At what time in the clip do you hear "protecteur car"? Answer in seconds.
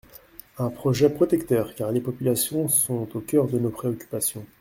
1.11-1.91